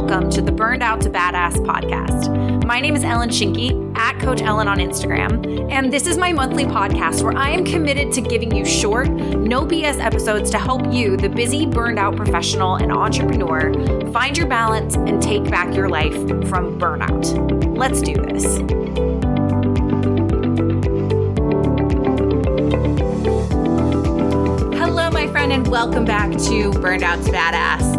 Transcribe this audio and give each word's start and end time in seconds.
welcome 0.00 0.30
to 0.30 0.40
the 0.40 0.50
Burned 0.50 0.82
Out 0.82 1.02
to 1.02 1.10
Badass 1.10 1.56
podcast. 1.56 2.64
My 2.64 2.80
name 2.80 2.96
is 2.96 3.02
Ellyn 3.02 3.28
Schinke, 3.28 3.94
at 3.98 4.18
Coach 4.18 4.40
Ellyn 4.40 4.66
on 4.66 4.78
Instagram, 4.78 5.70
and 5.70 5.92
this 5.92 6.06
is 6.06 6.16
my 6.16 6.32
monthly 6.32 6.64
podcast 6.64 7.22
where 7.22 7.36
I 7.36 7.50
am 7.50 7.66
committed 7.66 8.10
to 8.14 8.22
giving 8.22 8.56
you 8.56 8.64
short, 8.64 9.10
no 9.10 9.66
BS 9.66 10.02
episodes 10.02 10.50
to 10.52 10.58
help 10.58 10.90
you, 10.90 11.18
the 11.18 11.28
busy, 11.28 11.66
burned 11.66 11.98
out 11.98 12.16
professional 12.16 12.76
and 12.76 12.90
entrepreneur, 12.90 13.74
find 14.10 14.38
your 14.38 14.46
balance 14.46 14.94
and 14.94 15.20
take 15.20 15.44
back 15.50 15.76
your 15.76 15.90
life 15.90 16.14
from 16.48 16.80
burnout. 16.80 17.76
Let's 17.76 18.00
do 18.00 18.14
this. 18.14 18.56
Hello, 24.80 25.10
my 25.10 25.26
friend, 25.26 25.52
and 25.52 25.68
welcome 25.68 26.06
back 26.06 26.30
to 26.30 26.72
Burned 26.80 27.02
Out 27.02 27.22
to 27.24 27.30
Badass. 27.30 27.89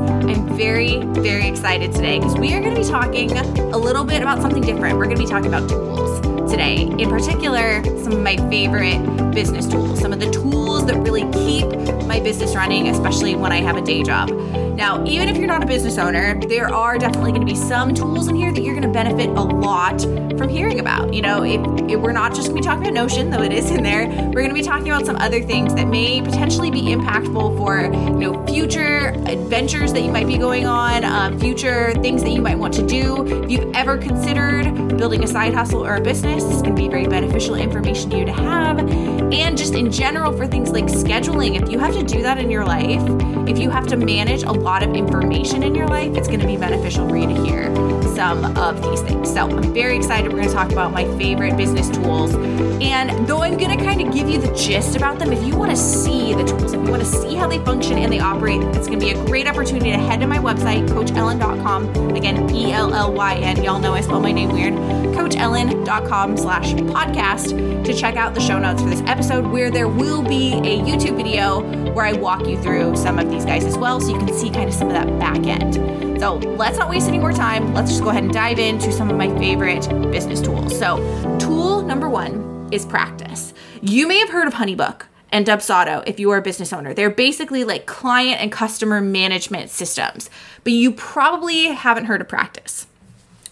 Very, 0.61 0.97
very 0.99 1.47
excited 1.47 1.91
today 1.91 2.20
because 2.20 2.38
we 2.38 2.53
are 2.53 2.61
going 2.61 2.75
to 2.75 2.81
be 2.81 2.88
talking 2.88 3.35
a 3.35 3.77
little 3.79 4.03
bit 4.03 4.21
about 4.21 4.43
something 4.43 4.61
different. 4.61 4.95
We're 4.95 5.05
going 5.05 5.17
to 5.17 5.23
be 5.23 5.27
talking 5.27 5.47
about 5.47 5.67
tools 5.67 6.21
today. 6.52 6.83
In 6.83 7.09
particular, 7.09 7.83
some 7.83 8.11
of 8.11 8.19
my 8.19 8.38
favorite 8.47 8.99
business 9.31 9.66
tools, 9.66 9.99
some 9.99 10.13
of 10.13 10.19
the 10.19 10.29
tools 10.29 10.85
that 10.85 10.97
really 10.99 11.23
keep 11.31 11.66
my 12.05 12.19
business 12.19 12.55
running, 12.55 12.89
especially 12.89 13.33
when 13.33 13.52
I 13.52 13.57
have 13.61 13.75
a 13.75 13.81
day 13.81 14.03
job. 14.03 14.29
Now, 14.75 15.03
even 15.05 15.30
if 15.30 15.38
you're 15.38 15.48
not 15.48 15.63
a 15.63 15.66
business 15.66 15.98
owner, 15.98 16.39
there 16.48 16.73
are 16.73 16.98
definitely 16.98 17.31
going 17.31 17.45
to 17.45 17.52
be 17.53 17.55
some 17.55 17.93
tools 17.93 18.27
in 18.27 18.35
here 18.35 18.52
that 18.53 18.61
you're 18.61 18.73
going 18.73 18.88
to 18.88 18.94
benefit 18.94 19.30
a 19.30 19.41
lot 19.41 20.02
from 20.02 20.49
hearing 20.49 20.80
about. 20.80 21.13
You 21.13 21.21
know, 21.21 21.44
if, 21.44 21.61
if 21.89 21.99
we're 21.99 22.11
not 22.13 22.34
just 22.34 22.49
going 22.49 22.61
to 22.61 22.61
be 22.61 22.66
talking 22.67 22.84
about 22.84 22.94
Notion, 22.94 23.30
though 23.30 23.44
it 23.44 23.53
is 23.53 23.70
in 23.70 23.84
there, 23.84 24.07
we're 24.07 24.41
going 24.41 24.49
to 24.49 24.53
be 24.53 24.63
talking 24.63 24.89
about 24.89 25.05
some 25.05 25.17
other 25.17 25.42
things 25.42 25.75
that 25.75 25.88
may 25.88 26.22
potentially 26.22 26.72
be 26.72 26.83
impactful 26.83 27.58
for 27.58 27.81
you 27.81 28.31
know 28.31 28.45
future 28.47 29.09
adventures 29.27 29.94
that 29.94 30.02
you 30.02 30.11
might 30.11 30.27
be 30.27 30.38
going 30.38 30.66
on, 30.66 31.03
um, 31.03 31.39
future 31.39 31.94
things 32.02 32.23
that 32.23 32.31
you 32.31 32.42
might 32.42 32.58
want 32.58 32.73
to 32.73 32.86
do. 32.86 33.44
If 33.44 33.52
you've 33.52 33.75
ever 33.75 33.97
considered 33.97 34.97
building 34.97 35.23
a 35.23 35.27
side 35.27 35.53
hustle 35.53 35.86
or 35.86 35.95
a 35.95 36.02
business, 36.02 36.44
this 36.44 36.61
can 36.61 36.75
be 36.75 36.88
very 36.88 37.08
beneficial 37.08 37.55
information 37.55 38.09
to 38.11 38.19
you 38.19 38.25
to 38.25 38.33
have. 38.33 38.80
And 38.80 39.58
just 39.58 39.75
in 39.75 39.92
general 39.92 40.36
for 40.36 40.45
things 40.45 40.72
like 40.72 40.86
scheduling, 40.86 41.61
if 41.61 41.69
you 41.69 41.80
have 41.80 41.94
to 41.94 42.03
do 42.03 42.22
that 42.22 42.38
in 42.38 42.52
your 42.52 42.66
life, 42.66 43.02
if 43.47 43.58
you 43.58 43.69
have 43.69 43.88
to 43.88 43.97
manage 43.97 44.44
a 44.44 44.52
lot 44.62 44.84
of 44.84 44.95
information 44.95 45.64
in 45.64 45.73
your 45.73 45.88
life, 45.88 46.16
it's 46.16 46.28
going 46.28 46.40
to 46.40 46.48
be 46.48 46.58
beneficial 46.58 47.08
for 47.09 47.17
you 47.17 47.28
to 47.28 47.44
hear 47.44 47.73
some 48.16 48.58
of 48.58 48.81
these 48.84 49.02
things. 49.02 49.34
So 49.34 49.50
I'm 49.50 49.73
very 49.73 49.98
excited. 49.98 50.31
We're 50.31 50.40
going 50.40 50.50
to 50.50 50.54
talk 50.54 50.72
about 50.72 50.92
my 50.92 51.06
favorite 51.17 51.58
business 51.58 51.90
tools. 51.90 52.36
And 52.82 53.28
though 53.28 53.42
I'm 53.42 53.58
going 53.58 53.76
to 53.78 53.84
kind 53.84 54.02
of 54.02 54.14
give 54.14 54.30
you 54.30 54.39
the 54.39 54.54
gist 54.56 54.95
about 54.95 55.20
them, 55.20 55.32
if 55.34 55.44
you 55.44 55.56
want 55.56 55.72
to 55.72 55.78
see 55.78 56.34
the 56.34 56.44
tools, 56.44 56.73
if 56.73 56.84
you 56.84 56.92
want 56.92 57.02
to 57.02 57.08
see 57.08 57.36
how 57.36 57.48
they 57.48 57.59
function 57.59 57.98
and 57.98 58.12
they 58.12 58.20
operate, 58.20 58.62
it's 58.76 58.88
going 58.88 59.00
to 59.00 59.06
be 59.06 59.12
a 59.12 59.26
great 59.26 59.48
opportunity 59.48 59.92
to 59.92 59.98
head 59.98 60.20
to 60.20 60.28
my 60.28 60.38
website, 60.38 60.88
coachellyn.com. 60.89 62.16
Again, 62.16 62.50
E 62.54 62.72
L 62.72 62.94
L 62.94 63.14
Y 63.14 63.36
N. 63.36 63.64
Y'all 63.64 63.80
know 63.80 63.94
I 63.94 64.02
spell 64.02 64.20
my 64.20 64.32
name 64.32 64.50
weird. 64.50 64.73
coachellyn.com 64.73 66.38
slash 66.38 66.73
podcast 66.73 67.86
to 67.86 67.94
check 67.94 68.16
out 68.16 68.36
the 68.36 68.42
show 68.42 68.59
notes 68.59 68.82
for 68.82 68.89
this 68.89 69.02
episode 69.02 69.48
where 69.48 69.72
there 69.72 69.88
will 69.88 70.22
be 70.22 70.54
a 70.54 70.80
YouTube 70.82 71.17
video 71.17 71.62
where 71.94 72.06
I 72.06 72.14
walk 72.14 72.48
you 72.48 72.62
through 72.62 72.95
some 72.95 73.17
of 73.17 73.30
these 73.30 73.45
guys 73.45 73.66
as 73.66 73.78
well 73.78 74.00
so 74.00 74.12
you 74.12 74.20
can 74.20 74.34
see 74.34 74.50
kind 74.53 74.67
of 74.67 74.73
some 74.73 74.88
of 74.88 74.94
that 74.94 75.19
back 75.19 75.45
end. 75.45 75.75
So 76.19 76.35
let's 76.35 76.77
not 76.77 76.89
waste 76.89 77.07
any 77.07 77.17
more 77.17 77.33
time. 77.33 77.73
Let's 77.73 77.89
just 77.91 78.03
go 78.03 78.09
ahead 78.09 78.23
and 78.23 78.31
dive 78.31 78.59
into 78.59 78.91
some 78.91 79.09
of 79.09 79.17
my 79.17 79.27
favorite 79.39 79.88
business 80.11 80.41
tools. 80.41 80.77
So, 80.77 80.97
tool 81.39 81.81
number 81.81 82.08
one 82.08 82.69
is 82.71 82.85
practice. 82.85 83.53
You 83.81 84.08
may 84.08 84.19
have 84.19 84.30
heard 84.30 84.47
of 84.47 84.53
Honeybook 84.53 85.03
and 85.31 85.45
Dubsado 85.45 86.03
if 86.05 86.19
you 86.19 86.30
are 86.31 86.38
a 86.38 86.41
business 86.41 86.71
owner. 86.73 86.93
They're 86.93 87.09
basically 87.09 87.63
like 87.63 87.85
client 87.85 88.41
and 88.41 88.52
customer 88.52 89.02
management 89.02 89.70
systems, 89.70 90.30
but 90.64 90.73
you 90.73 90.92
probably 90.92 91.67
haven't 91.67 92.05
heard 92.05 92.21
of 92.21 92.27
Practice. 92.27 92.87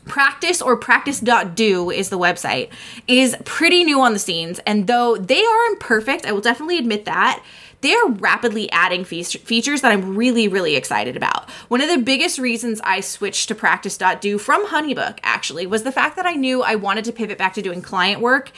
Practice 0.06 0.62
or 0.62 0.76
practice.do 0.76 1.92
is 1.92 2.10
the 2.10 2.18
website, 2.18 2.70
is 3.08 3.36
pretty 3.46 3.84
new 3.84 4.02
on 4.02 4.14
the 4.14 4.20
scenes. 4.20 4.60
And 4.66 4.88
though 4.88 5.16
they 5.16 5.44
are 5.44 5.66
imperfect, 5.66 6.26
I 6.26 6.32
will 6.32 6.42
definitely 6.42 6.80
admit 6.80 7.06
that, 7.06 7.44
they're 7.82 8.06
rapidly 8.08 8.72
adding 8.72 9.04
fe- 9.04 9.24
features 9.24 9.82
that 9.82 9.92
I'm 9.92 10.16
really, 10.16 10.48
really 10.48 10.76
excited 10.76 11.16
about. 11.16 11.50
One 11.70 11.82
of 11.82 11.90
the 11.90 11.98
biggest 11.98 12.40
reasons 12.40 12.82
I 12.84 13.00
switched 13.00 13.48
to 13.48 13.56
practice.do 13.56 14.38
from 14.38 14.68
Honeybook 14.68 15.20
actually 15.24 15.66
was 15.66 15.84
the 15.84 15.92
fact 15.92 16.16
that 16.16 16.26
I 16.26 16.34
knew 16.34 16.62
I 16.62 16.76
wanted 16.76 17.06
to 17.06 17.12
pivot 17.12 17.38
back 17.38 17.54
to 17.54 17.62
doing 17.62 17.82
client 17.82 18.22
work. 18.22 18.52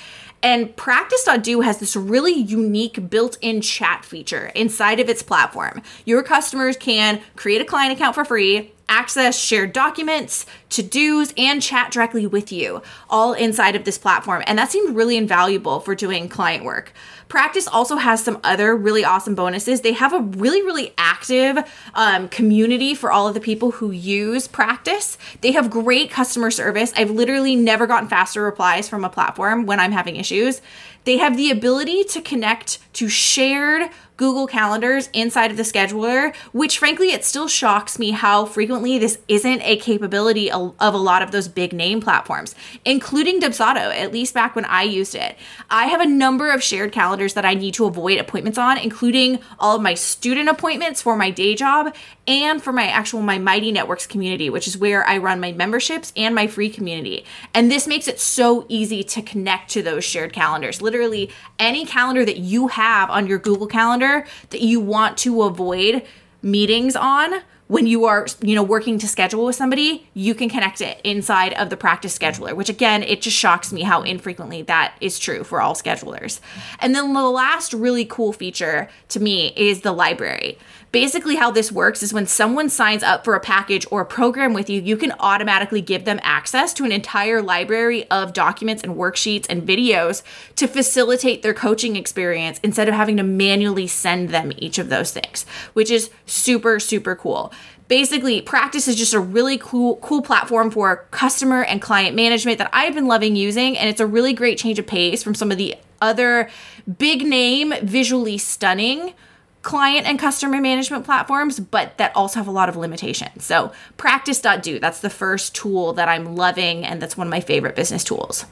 And 0.44 0.76
practice.do 0.76 1.62
has 1.62 1.80
this 1.80 1.96
really 1.96 2.34
unique 2.34 3.10
built 3.10 3.38
in 3.42 3.62
chat 3.62 4.04
feature 4.04 4.52
inside 4.56 5.00
of 5.00 5.08
its 5.08 5.22
platform. 5.22 5.84
Your 6.04 6.24
customers 6.24 6.76
can 6.78 7.22
create 7.36 7.62
a 7.62 7.66
client 7.66 7.94
account 7.94 8.16
for 8.16 8.26
free, 8.26 8.74
access 8.92 9.40
shared 9.40 9.72
documents, 9.72 10.46
to 10.70 10.84
dos, 10.84 11.34
and 11.38 11.62
chat 11.62 11.92
directly 11.92 12.28
with 12.28 12.52
you, 12.52 12.82
all 13.10 13.34
inside 13.34 13.76
of 13.76 13.86
this 13.86 13.98
platform. 13.98 14.44
And 14.46 14.60
that 14.60 14.70
seemed 14.70 14.96
really 14.96 15.16
invaluable 15.18 15.80
for 15.80 15.96
doing 15.96 16.28
client 16.28 16.66
work. 16.66 16.94
Practice 17.30 17.66
also 17.66 17.96
has 17.96 18.22
some 18.22 18.42
other 18.44 18.76
really 18.76 19.06
awesome 19.06 19.36
bonuses. 19.36 19.80
They 19.80 19.94
have 19.94 20.14
a 20.14 20.20
really, 20.20 20.62
really 20.62 20.94
active 20.98 21.58
um, 21.94 22.28
community 22.28 22.94
for 22.94 23.10
all 23.10 23.30
of 23.30 23.34
the 23.34 23.40
people 23.40 23.72
who 23.72 23.92
use 23.92 24.50
Practice. 24.50 25.18
They 25.40 25.54
have 25.54 25.70
great 25.70 26.12
customer 26.12 26.52
service. 26.52 26.92
I've 26.98 27.12
literally 27.12 27.56
never 27.56 27.88
gotten 27.88 28.10
faster 28.10 28.42
replies 28.44 28.90
from 28.90 29.06
a 29.06 29.10
platform 29.10 29.66
when 29.66 29.80
I'm 29.80 29.94
having 29.94 30.18
issues. 30.18 30.62
They 31.06 31.18
have 31.18 31.38
the 31.38 31.50
ability 31.50 32.04
to 32.04 32.22
connect 32.22 32.80
to 32.96 33.08
shared 33.08 33.90
Google 34.22 34.46
Calendars 34.46 35.10
inside 35.14 35.50
of 35.50 35.58
the 35.58 35.64
scheduler, 35.64 36.36
which 36.52 36.78
frankly, 36.78 37.12
it 37.12 37.26
still 37.26 37.48
shocks 37.48 37.98
me 37.98 38.12
how 38.12 38.46
frequently 38.46 39.00
this 39.00 39.18
isn't 39.28 39.62
a 39.64 39.78
capability 39.78 40.52
of 40.52 40.76
a 40.80 40.92
lot 40.92 41.24
of 41.24 41.32
those 41.32 41.48
big 41.48 41.74
name 41.74 42.00
platforms, 42.00 42.54
including 42.86 43.42
Dubsado, 43.42 43.78
at 43.78 44.12
least 44.12 44.36
back 44.36 44.56
when 44.56 44.66
I 44.66 44.84
used 44.84 45.16
it. 45.16 45.36
I 45.72 45.88
have 45.88 46.02
a 46.02 46.06
number 46.06 46.52
of 46.52 46.62
shared 46.62 46.92
calendars 46.92 47.34
that 47.34 47.46
I 47.46 47.56
need 47.56 47.74
to 47.74 47.86
avoid 47.86 48.20
appointments 48.20 48.60
on, 48.60 48.78
including 48.78 49.40
all 49.58 49.78
of 49.78 49.82
my 49.82 49.96
student 49.96 50.50
appointments 50.50 51.02
for 51.02 51.16
my 51.16 51.32
day 51.32 51.56
job 51.56 51.96
and 52.28 52.62
for 52.62 52.72
my 52.72 52.86
actual 52.86 53.24
my 53.24 53.40
Mighty 53.40 53.72
Networks 53.72 54.06
community, 54.06 54.52
which 54.52 54.68
is 54.68 54.78
where 54.78 55.04
I 55.08 55.18
run 55.18 55.40
my 55.40 55.52
memberships 55.52 56.14
and 56.16 56.36
my 56.36 56.46
free 56.46 56.70
community. 56.70 57.26
And 57.56 57.72
this 57.72 57.88
makes 57.88 58.08
it 58.08 58.20
so 58.20 58.68
easy 58.70 59.04
to 59.04 59.24
connect 59.24 59.72
to 59.72 59.82
those 59.82 60.04
shared 60.04 60.32
calendars. 60.32 60.80
Literally 60.80 61.32
any 61.58 61.88
calendar 61.88 62.24
that 62.24 62.38
you 62.38 62.68
have 62.68 63.10
on 63.10 63.26
your 63.26 63.40
Google 63.40 63.66
Calendar 64.12 64.28
that 64.50 64.62
you 64.62 64.80
want 64.80 65.18
to 65.20 65.44
avoid 65.44 66.04
meetings 66.42 66.96
on 66.96 67.42
when 67.68 67.88
you 67.88 68.06
are 68.06 68.26
you 68.42 68.56
know 68.56 68.64
working 68.64 68.98
to 68.98 69.08
schedule 69.08 69.46
with 69.46 69.56
somebody 69.56 70.10
you 70.14 70.34
can 70.34 70.50
connect 70.50 70.82
it 70.82 71.00
inside 71.04 71.54
of 71.54 71.70
the 71.70 71.78
practice 71.78 72.18
scheduler 72.18 72.54
which 72.54 72.68
again 72.68 73.04
it 73.04 73.22
just 73.22 73.38
shocks 73.38 73.72
me 73.72 73.84
how 73.84 74.02
infrequently 74.02 74.64
that 74.64 74.96
is 75.00 75.20
true 75.20 75.44
for 75.44 75.62
all 75.62 75.76
schedulers. 75.76 76.40
And 76.80 76.96
then 76.96 77.14
the 77.14 77.22
last 77.22 77.74
really 77.74 78.06
cool 78.06 78.34
feature 78.34 78.90
to 79.10 79.20
me 79.20 79.54
is 79.56 79.82
the 79.82 79.92
library 79.92 80.58
Basically, 80.92 81.36
how 81.36 81.52
this 81.52 81.72
works 81.72 82.04
is 82.04 82.12
when 82.12 82.28
someone 82.28 82.68
signs 82.68 83.02
up 83.02 83.24
for 83.24 83.34
a 83.34 83.40
package 83.40 83.88
or 83.92 84.02
a 84.02 84.06
program 84.06 84.54
with 84.54 84.70
you, 84.70 84.82
you 84.82 84.98
can 84.98 85.14
automatically 85.22 85.80
give 85.80 86.04
them 86.04 86.20
access 86.22 86.74
to 86.74 86.84
an 86.84 86.92
entire 86.92 87.42
library 87.42 88.10
of 88.12 88.34
documents 88.34 88.84
and 88.84 88.98
worksheets 88.98 89.46
and 89.50 89.66
videos 89.66 90.22
to 90.58 90.68
facilitate 90.68 91.44
their 91.44 91.54
coaching 91.54 91.96
experience 91.96 92.60
instead 92.62 92.90
of 92.90 92.94
having 92.94 93.16
to 93.16 93.24
manually 93.24 93.88
send 93.88 94.30
them 94.30 94.52
each 94.58 94.78
of 94.78 94.90
those 94.90 95.12
things, 95.12 95.46
which 95.72 95.90
is 95.90 96.10
super, 96.26 96.78
super 96.78 97.16
cool. 97.16 97.54
Basically 97.88 98.42
practice 98.42 98.90
is 98.90 98.98
just 98.98 99.14
a 99.14 99.20
really 99.20 99.58
cool 99.58 99.98
cool 99.98 100.22
platform 100.22 100.72
for 100.72 101.08
customer 101.12 101.64
and 101.64 101.82
client 101.82 102.16
management 102.16 102.58
that 102.58 102.70
I've 102.74 102.94
been 102.94 103.08
loving 103.08 103.38
using 103.38 103.78
and 103.78 103.90
it's 103.90 104.00
a 104.00 104.06
really 104.06 104.34
great 104.34 104.58
change 104.58 104.80
of 104.80 104.88
pace 104.88 105.24
from 105.24 105.36
some 105.36 105.52
of 105.52 105.58
the 105.58 105.76
other 106.02 106.50
big 106.98 107.26
name 107.26 107.74
visually 107.82 108.38
stunning 108.38 109.14
client 109.62 110.08
and 110.08 110.18
customer 110.18 110.60
management 110.60 111.06
platforms, 111.06 111.60
but 111.60 111.98
that 111.98 112.16
also 112.16 112.40
have 112.40 112.48
a 112.48 112.52
lot 112.52 112.70
of 112.70 112.76
limitations. 112.76 113.46
So, 113.46 113.72
practice.do, 113.98 114.80
that's 114.80 115.00
the 115.00 115.10
first 115.10 115.54
tool 115.56 115.94
that 115.94 116.10
I'm 116.10 116.36
loving, 116.36 116.84
and 116.86 117.02
that's 117.02 117.16
one 117.16 117.28
of 117.28 117.32
my 117.32 117.42
favorite 117.42 117.76
business 117.76 118.04
tools. 118.04 118.46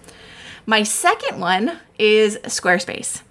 My 0.66 0.84
second 0.84 1.40
one 1.40 1.80
is 1.98 2.38
Squarespace. 2.44 3.24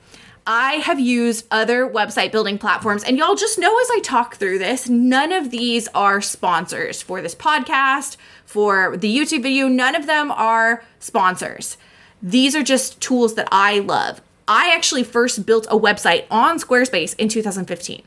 I 0.50 0.76
have 0.76 0.98
used 0.98 1.46
other 1.50 1.86
website 1.86 2.32
building 2.32 2.56
platforms, 2.56 3.04
and 3.04 3.19
y'all 3.19 3.34
just 3.34 3.58
know 3.58 3.78
as 3.80 3.90
I 3.92 4.00
talk 4.00 4.36
through 4.36 4.58
this, 4.58 4.88
none 4.88 5.30
of 5.30 5.50
these 5.50 5.88
are 5.88 6.22
sponsors 6.22 7.02
for 7.02 7.20
this 7.20 7.34
podcast, 7.34 8.16
for 8.46 8.96
the 8.96 9.14
YouTube 9.14 9.42
video. 9.42 9.69
None 9.69 9.94
of 9.94 10.06
them 10.06 10.30
are 10.30 10.82
sponsors. 11.00 11.76
These 12.22 12.56
are 12.56 12.62
just 12.62 12.98
tools 13.00 13.34
that 13.34 13.46
I 13.52 13.80
love. 13.80 14.22
I 14.48 14.74
actually 14.74 15.04
first 15.04 15.44
built 15.44 15.66
a 15.70 15.78
website 15.78 16.24
on 16.30 16.58
Squarespace 16.58 17.14
in 17.18 17.28
2015. 17.28 18.02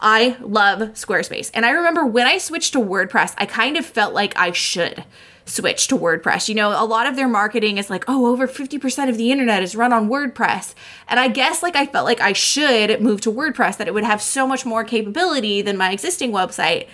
I 0.00 0.36
love 0.40 0.78
Squarespace. 0.90 1.50
And 1.52 1.66
I 1.66 1.70
remember 1.70 2.06
when 2.06 2.26
I 2.26 2.38
switched 2.38 2.72
to 2.72 2.78
WordPress, 2.78 3.34
I 3.36 3.44
kind 3.44 3.76
of 3.76 3.84
felt 3.84 4.14
like 4.14 4.38
I 4.38 4.52
should 4.52 5.04
switch 5.44 5.88
to 5.88 5.96
WordPress. 5.96 6.48
You 6.48 6.54
know, 6.54 6.70
a 6.70 6.86
lot 6.86 7.06
of 7.06 7.16
their 7.16 7.28
marketing 7.28 7.76
is 7.76 7.90
like, 7.90 8.04
oh, 8.06 8.26
over 8.26 8.46
50% 8.46 9.08
of 9.08 9.18
the 9.18 9.32
internet 9.32 9.64
is 9.64 9.74
run 9.74 9.92
on 9.92 10.08
WordPress. 10.08 10.74
And 11.08 11.18
I 11.18 11.26
guess 11.26 11.62
like 11.62 11.74
I 11.74 11.86
felt 11.86 12.06
like 12.06 12.20
I 12.20 12.32
should 12.32 13.02
move 13.02 13.20
to 13.22 13.32
WordPress, 13.32 13.76
that 13.76 13.88
it 13.88 13.94
would 13.94 14.04
have 14.04 14.22
so 14.22 14.46
much 14.46 14.64
more 14.64 14.84
capability 14.84 15.60
than 15.60 15.76
my 15.76 15.90
existing 15.90 16.30
website. 16.30 16.86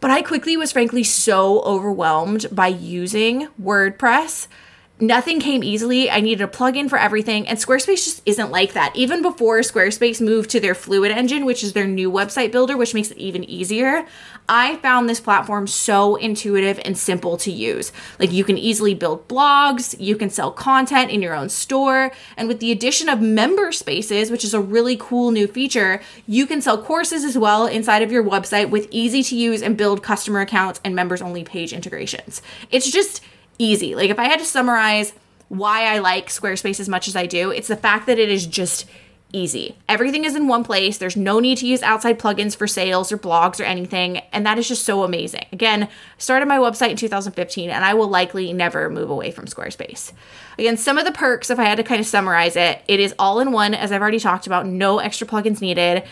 But 0.00 0.10
I 0.10 0.20
quickly 0.20 0.56
was 0.56 0.70
frankly 0.70 1.02
so 1.02 1.62
overwhelmed 1.62 2.46
by 2.52 2.68
using 2.68 3.48
WordPress 3.60 4.48
nothing 5.00 5.40
came 5.40 5.64
easily. 5.64 6.08
I 6.08 6.20
needed 6.20 6.44
a 6.44 6.48
plugin 6.48 6.88
for 6.88 6.98
everything, 6.98 7.48
and 7.48 7.58
Squarespace 7.58 8.04
just 8.04 8.22
isn't 8.26 8.50
like 8.50 8.74
that. 8.74 8.94
Even 8.94 9.22
before 9.22 9.58
Squarespace 9.60 10.20
moved 10.20 10.50
to 10.50 10.60
their 10.60 10.74
Fluid 10.74 11.10
engine, 11.10 11.44
which 11.44 11.64
is 11.64 11.72
their 11.72 11.86
new 11.86 12.10
website 12.10 12.52
builder, 12.52 12.76
which 12.76 12.94
makes 12.94 13.10
it 13.10 13.18
even 13.18 13.42
easier, 13.44 14.06
I 14.48 14.76
found 14.76 15.08
this 15.08 15.20
platform 15.20 15.66
so 15.66 16.16
intuitive 16.16 16.80
and 16.84 16.96
simple 16.96 17.36
to 17.38 17.50
use. 17.50 17.92
Like 18.18 18.32
you 18.32 18.44
can 18.44 18.56
easily 18.56 18.94
build 18.94 19.26
blogs, 19.26 19.96
you 19.98 20.16
can 20.16 20.30
sell 20.30 20.52
content 20.52 21.10
in 21.10 21.22
your 21.22 21.34
own 21.34 21.48
store, 21.48 22.12
and 22.36 22.46
with 22.46 22.60
the 22.60 22.70
addition 22.70 23.08
of 23.08 23.20
member 23.20 23.72
spaces, 23.72 24.30
which 24.30 24.44
is 24.44 24.54
a 24.54 24.60
really 24.60 24.96
cool 24.96 25.32
new 25.32 25.46
feature, 25.46 26.00
you 26.26 26.46
can 26.46 26.60
sell 26.60 26.80
courses 26.80 27.24
as 27.24 27.36
well 27.36 27.66
inside 27.66 28.02
of 28.02 28.12
your 28.12 28.22
website 28.22 28.70
with 28.70 28.86
easy 28.90 29.22
to 29.24 29.36
use 29.36 29.60
and 29.60 29.76
build 29.76 30.02
customer 30.02 30.40
accounts 30.40 30.80
and 30.84 30.94
members 30.94 31.20
only 31.20 31.42
page 31.42 31.72
integrations. 31.72 32.40
It's 32.70 32.90
just 32.90 33.20
easy. 33.58 33.94
Like 33.94 34.10
if 34.10 34.18
I 34.18 34.24
had 34.24 34.38
to 34.38 34.44
summarize 34.44 35.12
why 35.48 35.84
I 35.84 35.98
like 35.98 36.28
Squarespace 36.28 36.80
as 36.80 36.88
much 36.88 37.08
as 37.08 37.16
I 37.16 37.26
do, 37.26 37.50
it's 37.50 37.68
the 37.68 37.76
fact 37.76 38.06
that 38.06 38.18
it 38.18 38.28
is 38.28 38.46
just 38.46 38.86
easy. 39.34 39.76
Everything 39.88 40.24
is 40.24 40.36
in 40.36 40.46
one 40.46 40.64
place. 40.64 40.96
There's 40.96 41.16
no 41.16 41.40
need 41.40 41.58
to 41.58 41.66
use 41.66 41.82
outside 41.82 42.18
plugins 42.18 42.56
for 42.56 42.66
sales 42.66 43.10
or 43.10 43.18
blogs 43.18 43.60
or 43.60 43.64
anything, 43.64 44.18
and 44.32 44.46
that 44.46 44.58
is 44.58 44.68
just 44.68 44.84
so 44.84 45.02
amazing. 45.02 45.44
Again, 45.52 45.88
started 46.18 46.46
my 46.46 46.58
website 46.58 46.90
in 46.90 46.96
2015 46.96 47.68
and 47.68 47.84
I 47.84 47.94
will 47.94 48.08
likely 48.08 48.52
never 48.52 48.88
move 48.88 49.10
away 49.10 49.32
from 49.32 49.46
Squarespace. 49.46 50.12
Again, 50.56 50.76
some 50.76 50.98
of 50.98 51.04
the 51.04 51.12
perks 51.12 51.50
if 51.50 51.58
I 51.58 51.64
had 51.64 51.76
to 51.76 51.82
kind 51.82 52.00
of 52.00 52.06
summarize 52.06 52.56
it, 52.56 52.82
it 52.86 53.00
is 53.00 53.14
all 53.18 53.40
in 53.40 53.50
one 53.52 53.74
as 53.74 53.90
I've 53.90 54.02
already 54.02 54.20
talked 54.20 54.46
about, 54.46 54.66
no 54.66 54.98
extra 54.98 55.26
plugins 55.26 55.60
needed. 55.60 56.04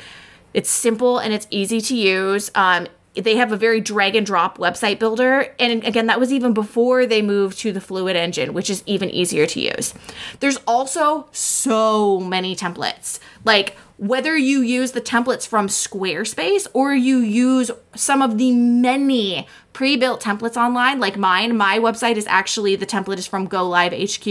It's 0.52 0.68
simple 0.68 1.18
and 1.18 1.32
it's 1.32 1.46
easy 1.50 1.80
to 1.80 1.96
use. 1.96 2.50
Um, 2.54 2.88
they 3.14 3.36
have 3.36 3.52
a 3.52 3.56
very 3.56 3.80
drag 3.80 4.16
and 4.16 4.24
drop 4.24 4.58
website 4.58 4.98
builder. 4.98 5.54
And 5.58 5.84
again, 5.84 6.06
that 6.06 6.18
was 6.18 6.32
even 6.32 6.54
before 6.54 7.04
they 7.04 7.20
moved 7.20 7.58
to 7.58 7.72
the 7.72 7.80
Fluid 7.80 8.16
engine, 8.16 8.54
which 8.54 8.70
is 8.70 8.82
even 8.86 9.10
easier 9.10 9.46
to 9.46 9.60
use. 9.60 9.92
There's 10.40 10.58
also 10.66 11.26
so 11.32 12.20
many 12.20 12.56
templates. 12.56 13.18
Like 13.44 13.76
whether 13.98 14.36
you 14.36 14.62
use 14.62 14.92
the 14.92 15.00
templates 15.00 15.46
from 15.46 15.68
Squarespace 15.68 16.66
or 16.72 16.94
you 16.94 17.18
use 17.18 17.70
some 17.94 18.22
of 18.22 18.38
the 18.38 18.52
many 18.52 19.46
pre 19.72 19.96
built 19.96 20.22
templates 20.22 20.56
online, 20.56 20.98
like 20.98 21.16
mine, 21.16 21.56
my 21.56 21.78
website 21.78 22.16
is 22.16 22.26
actually 22.26 22.76
the 22.76 22.86
template 22.86 23.18
is 23.18 23.26
from 23.26 23.46
Go 23.46 23.68
Live 23.68 23.92
HQ. 23.92 24.24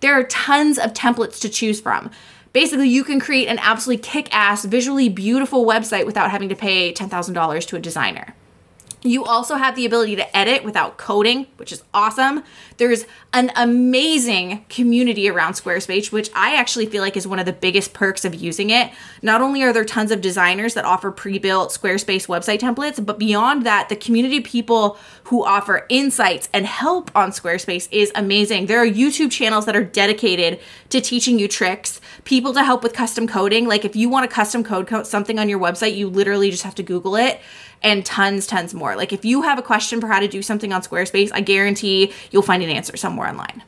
There 0.00 0.18
are 0.18 0.24
tons 0.24 0.78
of 0.78 0.94
templates 0.94 1.40
to 1.40 1.48
choose 1.48 1.80
from. 1.80 2.10
Basically, 2.52 2.88
you 2.88 3.04
can 3.04 3.20
create 3.20 3.48
an 3.48 3.58
absolutely 3.60 4.02
kick 4.02 4.28
ass, 4.34 4.64
visually 4.64 5.08
beautiful 5.08 5.64
website 5.64 6.06
without 6.06 6.30
having 6.30 6.48
to 6.48 6.56
pay 6.56 6.92
$10,000 6.92 7.66
to 7.66 7.76
a 7.76 7.80
designer. 7.80 8.34
You 9.02 9.24
also 9.24 9.54
have 9.54 9.76
the 9.76 9.86
ability 9.86 10.16
to 10.16 10.36
edit 10.36 10.62
without 10.62 10.98
coding, 10.98 11.46
which 11.56 11.72
is 11.72 11.82
awesome. 11.94 12.42
There's 12.76 13.06
an 13.32 13.50
amazing 13.56 14.66
community 14.68 15.30
around 15.30 15.54
Squarespace, 15.54 16.12
which 16.12 16.28
I 16.34 16.54
actually 16.56 16.84
feel 16.84 17.02
like 17.02 17.16
is 17.16 17.26
one 17.26 17.38
of 17.38 17.46
the 17.46 17.52
biggest 17.52 17.94
perks 17.94 18.26
of 18.26 18.34
using 18.34 18.68
it. 18.68 18.90
Not 19.22 19.40
only 19.40 19.62
are 19.62 19.72
there 19.72 19.86
tons 19.86 20.10
of 20.10 20.20
designers 20.20 20.74
that 20.74 20.84
offer 20.84 21.10
pre 21.10 21.38
built 21.38 21.70
Squarespace 21.70 22.26
website 22.26 22.58
templates, 22.58 23.04
but 23.04 23.18
beyond 23.18 23.64
that, 23.64 23.88
the 23.88 23.96
community 23.96 24.38
of 24.38 24.44
people 24.44 24.98
who 25.24 25.46
offer 25.46 25.86
insights 25.88 26.50
and 26.52 26.66
help 26.66 27.10
on 27.14 27.30
Squarespace 27.30 27.88
is 27.90 28.12
amazing. 28.14 28.66
There 28.66 28.82
are 28.82 28.86
YouTube 28.86 29.30
channels 29.30 29.64
that 29.64 29.76
are 29.76 29.84
dedicated 29.84 30.60
to 30.90 31.00
teaching 31.00 31.38
you 31.38 31.48
tricks, 31.48 32.00
people 32.24 32.52
to 32.52 32.62
help 32.62 32.82
with 32.82 32.92
custom 32.92 33.26
coding. 33.26 33.66
Like 33.66 33.84
if 33.84 33.96
you 33.96 34.08
want 34.08 34.28
to 34.28 34.34
custom 34.34 34.62
code 34.62 35.06
something 35.06 35.38
on 35.38 35.48
your 35.48 35.58
website, 35.58 35.96
you 35.96 36.08
literally 36.08 36.50
just 36.50 36.64
have 36.64 36.74
to 36.76 36.82
Google 36.82 37.16
it 37.16 37.40
and 37.82 38.04
tons, 38.04 38.46
tons 38.46 38.74
more. 38.74 38.96
Like 38.96 39.12
if 39.12 39.24
you 39.24 39.42
have 39.42 39.58
a 39.58 39.62
question 39.62 40.00
for 40.00 40.08
how 40.08 40.20
to 40.20 40.28
do 40.28 40.42
something 40.42 40.72
on 40.72 40.82
Squarespace, 40.82 41.30
I 41.32 41.40
guarantee 41.40 42.12
you'll 42.30 42.42
find 42.42 42.62
an 42.62 42.70
answer 42.70 42.96
somewhere 42.96 43.28
online. 43.28 43.62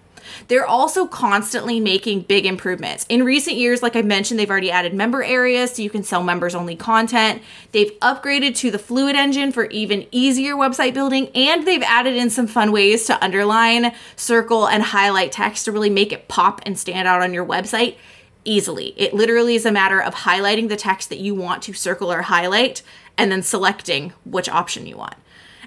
They're 0.48 0.66
also 0.66 1.06
constantly 1.06 1.80
making 1.80 2.22
big 2.22 2.46
improvements. 2.46 3.06
In 3.08 3.24
recent 3.24 3.56
years, 3.56 3.82
like 3.82 3.96
I 3.96 4.02
mentioned, 4.02 4.38
they've 4.38 4.50
already 4.50 4.70
added 4.70 4.94
member 4.94 5.22
areas 5.22 5.72
so 5.72 5.82
you 5.82 5.90
can 5.90 6.02
sell 6.02 6.22
members 6.22 6.54
only 6.54 6.76
content. 6.76 7.42
They've 7.72 7.92
upgraded 8.00 8.56
to 8.56 8.70
the 8.70 8.78
Fluid 8.78 9.16
engine 9.16 9.52
for 9.52 9.66
even 9.66 10.06
easier 10.10 10.54
website 10.54 10.94
building, 10.94 11.28
and 11.34 11.66
they've 11.66 11.82
added 11.82 12.16
in 12.16 12.30
some 12.30 12.46
fun 12.46 12.72
ways 12.72 13.06
to 13.06 13.24
underline, 13.24 13.94
circle, 14.16 14.68
and 14.68 14.82
highlight 14.82 15.32
text 15.32 15.64
to 15.64 15.72
really 15.72 15.90
make 15.90 16.12
it 16.12 16.28
pop 16.28 16.60
and 16.64 16.78
stand 16.78 17.08
out 17.08 17.22
on 17.22 17.34
your 17.34 17.46
website 17.46 17.96
easily. 18.44 18.94
It 18.96 19.14
literally 19.14 19.54
is 19.54 19.66
a 19.66 19.72
matter 19.72 20.00
of 20.00 20.14
highlighting 20.14 20.68
the 20.68 20.76
text 20.76 21.08
that 21.10 21.18
you 21.18 21.34
want 21.34 21.62
to 21.64 21.72
circle 21.72 22.12
or 22.12 22.22
highlight 22.22 22.82
and 23.16 23.30
then 23.30 23.42
selecting 23.42 24.12
which 24.24 24.48
option 24.48 24.86
you 24.86 24.96
want. 24.96 25.14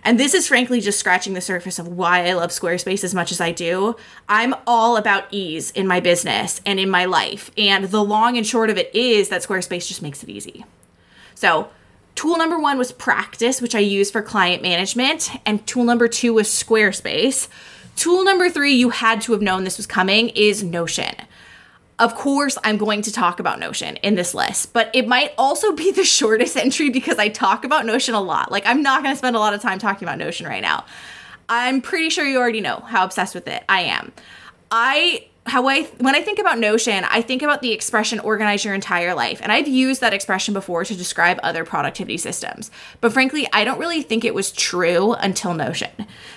And 0.05 0.19
this 0.19 0.35
is 0.35 0.47
frankly 0.47 0.81
just 0.81 0.99
scratching 0.99 1.33
the 1.33 1.41
surface 1.41 1.79
of 1.79 1.87
why 1.87 2.27
I 2.27 2.33
love 2.33 2.51
Squarespace 2.51 3.03
as 3.03 3.15
much 3.15 3.31
as 3.31 3.41
I 3.41 3.51
do. 3.51 3.95
I'm 4.29 4.53
all 4.67 4.97
about 4.97 5.25
ease 5.31 5.71
in 5.71 5.87
my 5.87 5.99
business 5.99 6.61
and 6.63 6.79
in 6.79 6.91
my 6.91 7.05
life. 7.05 7.49
And 7.57 7.85
the 7.85 8.03
long 8.03 8.37
and 8.37 8.45
short 8.45 8.69
of 8.69 8.77
it 8.77 8.93
is 8.93 9.29
that 9.29 9.41
Squarespace 9.41 9.87
just 9.87 10.03
makes 10.03 10.21
it 10.21 10.29
easy. 10.29 10.63
So, 11.33 11.69
tool 12.13 12.37
number 12.37 12.59
one 12.59 12.77
was 12.77 12.91
practice, 12.91 13.63
which 13.63 13.73
I 13.73 13.79
use 13.79 14.11
for 14.11 14.21
client 14.21 14.61
management. 14.61 15.31
And 15.43 15.65
tool 15.65 15.83
number 15.83 16.07
two 16.07 16.35
was 16.35 16.47
Squarespace. 16.47 17.47
Tool 17.95 18.23
number 18.23 18.47
three, 18.47 18.73
you 18.73 18.91
had 18.91 19.21
to 19.21 19.31
have 19.31 19.41
known 19.41 19.63
this 19.63 19.77
was 19.77 19.87
coming, 19.87 20.29
is 20.29 20.63
Notion. 20.63 21.15
Of 21.97 22.13
course, 22.15 22.57
I'm 22.63 22.77
going 22.77 23.01
to 23.03 23.11
talk 23.11 23.39
about 23.39 23.57
Notion 23.57 23.95
in 23.97 24.15
this 24.15 24.33
list, 24.33 24.73
but 24.73 24.89
it 24.93 25.07
might 25.07 25.31
also 25.37 25.71
be 25.71 25.91
the 25.91 26.03
shortest 26.03 26.57
entry 26.57 26.89
because 26.89 27.17
I 27.17 27.29
talk 27.29 27.63
about 27.63 27.85
Notion 27.85 28.15
a 28.15 28.21
lot. 28.21 28.51
Like, 28.51 28.65
I'm 28.65 28.81
not 28.81 29.01
going 29.01 29.13
to 29.13 29.17
spend 29.17 29.35
a 29.35 29.39
lot 29.39 29.53
of 29.53 29.61
time 29.61 29.79
talking 29.79 30.05
about 30.05 30.17
Notion 30.17 30.45
right 30.45 30.61
now. 30.61 30.85
I'm 31.47 31.81
pretty 31.81 32.09
sure 32.09 32.25
you 32.25 32.37
already 32.37 32.59
know 32.59 32.81
how 32.85 33.05
obsessed 33.05 33.33
with 33.33 33.47
it 33.47 33.63
I 33.69 33.81
am. 33.81 34.11
I 34.71 35.27
how 35.47 35.67
I 35.67 35.83
when 35.99 36.15
I 36.15 36.21
think 36.21 36.39
about 36.39 36.57
Notion, 36.57 37.03
I 37.03 37.21
think 37.21 37.43
about 37.43 37.61
the 37.61 37.71
expression 37.71 38.19
organize 38.19 38.65
your 38.65 38.73
entire 38.73 39.13
life. 39.13 39.39
And 39.43 39.51
I've 39.51 39.67
used 39.67 40.01
that 40.01 40.13
expression 40.13 40.53
before 40.55 40.83
to 40.85 40.95
describe 40.95 41.39
other 41.43 41.63
productivity 41.63 42.17
systems. 42.17 42.71
But 42.99 43.13
frankly, 43.13 43.47
I 43.53 43.63
don't 43.63 43.79
really 43.79 44.01
think 44.01 44.25
it 44.25 44.33
was 44.33 44.51
true 44.51 45.13
until 45.13 45.53
Notion. 45.53 45.91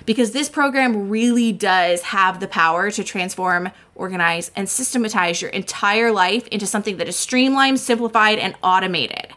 Because 0.05 0.33
this 0.33 0.51
program 0.51 1.09
really 1.09 1.53
does 1.53 2.03
have 2.03 2.41
the 2.41 2.49
power 2.49 2.91
to 2.91 3.03
transform, 3.03 3.71
organize, 3.95 4.51
and 4.55 4.69
systematize 4.69 5.41
your 5.41 5.51
entire 5.53 6.13
life 6.13 6.47
into 6.49 6.67
something 6.67 6.99
that 6.99 7.09
is 7.09 7.17
streamlined, 7.17 7.81
simplified, 7.81 8.39
and 8.39 8.57
automated. 8.63 9.33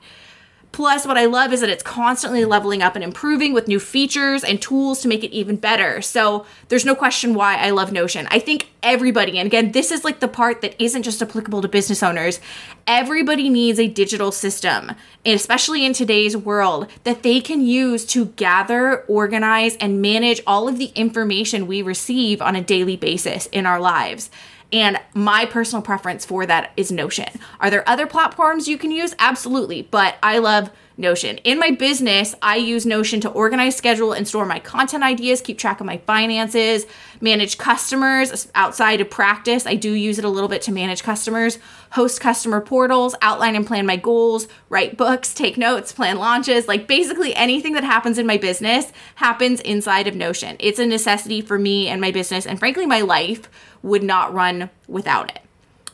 Plus, 0.72 1.06
what 1.06 1.18
I 1.18 1.26
love 1.26 1.52
is 1.52 1.60
that 1.60 1.70
it's 1.70 1.84
constantly 1.84 2.46
leveling 2.46 2.82
up 2.82 2.96
and 2.96 3.04
improving 3.04 3.52
with 3.52 3.68
new 3.68 3.80
features 3.80 4.42
and 4.42 4.62
tools 4.62 5.02
to 5.02 5.10
make 5.10 5.22
it 5.22 5.32
even 5.32 5.58
better. 5.58 6.02
So, 6.02 6.46
there's 6.70 6.86
no 6.86 6.96
question 6.96 7.34
why 7.34 7.58
I 7.58 7.72
love 7.72 7.92
Notion. 7.92 8.26
I 8.32 8.40
think 8.40 8.70
everybody, 8.82 9.38
and 9.38 9.46
again, 9.46 9.74
this 9.74 9.92
is 9.92 10.06
like 10.06 10.22
the 10.22 10.30
part 10.30 10.62
that 10.62 10.82
isn't 10.82 11.04
just 11.04 11.22
applicable 11.22 11.62
to 11.62 11.68
business 11.68 12.02
owners, 12.02 12.40
everybody 12.88 13.50
needs 13.50 13.80
a 13.80 13.88
digital 13.88 14.32
system, 14.32 14.94
especially 15.26 15.86
in 15.86 15.92
today's 15.92 16.38
world, 16.38 16.88
that 17.04 17.22
they 17.22 17.42
can 17.42 17.62
use 17.62 18.06
to 18.06 18.26
gather, 18.26 19.02
organize, 19.04 19.76
and 19.78 20.02
manage 20.02 20.42
all 20.48 20.70
of 20.70 20.78
the 20.78 20.92
information 20.96 21.68
we 21.68 21.82
receive 21.82 22.42
on 22.42 22.56
a 22.56 22.62
daily 22.62 22.96
basis 22.96 23.48
in 23.48 23.66
our 23.66 23.80
lives. 23.80 24.30
And 24.74 25.00
my 25.14 25.46
personal 25.46 25.82
preference 25.82 26.26
for 26.26 26.46
that 26.46 26.72
is 26.78 26.92
Notion. 26.92 27.28
Are 27.60 27.70
there 27.70 27.88
other 27.88 28.08
platforms 28.08 28.68
you 28.68 28.78
can 28.78 28.92
use? 28.92 29.14
Absolutely. 29.20 29.82
But 29.84 30.16
I 30.24 30.38
love 30.38 30.72
Notion. 31.02 31.38
In 31.40 31.60
my 31.60 31.72
business, 31.72 32.34
I 32.42 32.56
use 32.56 32.86
Notion 32.86 33.20
to 33.22 33.30
organize, 33.30 33.76
schedule, 33.76 34.14
and 34.14 34.28
store 34.28 34.46
my 34.46 34.60
content 34.60 35.04
ideas, 35.04 35.42
keep 35.42 35.58
track 35.58 35.82
of 35.82 35.86
my 35.86 35.98
finances, 35.98 36.86
manage 37.20 37.58
customers 37.58 38.50
outside 38.56 39.02
of 39.02 39.10
practice. 39.10 39.66
I 39.66 39.76
do 39.76 39.92
use 39.92 40.18
it 40.18 40.24
a 40.26 40.30
little 40.30 40.48
bit 40.48 40.62
to 40.64 40.72
manage 40.72 41.04
customers, 41.04 41.60
host 41.92 42.22
customer 42.22 42.62
portals, 42.62 43.16
outline 43.22 43.56
and 43.56 43.68
plan 43.68 43.86
my 43.86 43.98
goals, 43.98 44.48
write 44.70 44.96
books, 44.96 45.34
take 45.34 45.58
notes, 45.58 45.92
plan 45.92 46.18
launches. 46.18 46.68
Like 46.68 46.88
basically 46.88 47.36
anything 47.36 47.74
that 47.74 47.84
happens 47.84 48.18
in 48.18 48.26
my 48.26 48.38
business 48.38 48.94
happens 49.16 49.60
inside 49.60 50.08
of 50.08 50.16
Notion. 50.16 50.56
It's 50.60 50.80
a 50.80 50.86
necessity 50.86 51.42
for 51.42 51.60
me 51.60 51.88
and 51.88 52.00
my 52.00 52.12
business, 52.12 52.46
and 52.46 52.60
frankly, 52.60 52.86
my 52.86 53.02
life 53.02 53.50
would 53.82 54.04
not 54.04 54.34
run 54.34 54.70
without 54.88 55.32
it. 55.32 55.40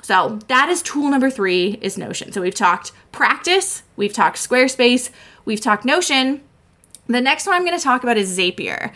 So 0.07 0.39
that 0.47 0.69
is 0.69 0.81
tool 0.81 1.09
number 1.09 1.29
three 1.29 1.77
is 1.81 1.97
Notion. 1.97 2.31
So 2.31 2.39
we've 2.39 2.55
talked 2.55 2.93
practice, 3.11 3.83
we've 3.97 4.13
talked 4.13 4.37
Squarespace, 4.37 5.09
we've 5.43 5.59
talked 5.59 5.83
Notion. 5.83 6.43
The 7.07 7.19
next 7.19 7.45
one 7.45 7.57
I'm 7.57 7.65
going 7.65 7.77
to 7.77 7.83
talk 7.83 8.03
about 8.03 8.15
is 8.15 8.37
Zapier. 8.37 8.93